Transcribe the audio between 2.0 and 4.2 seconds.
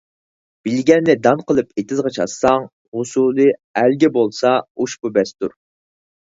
چاچساڭ، ھوسۇلى ئەلگە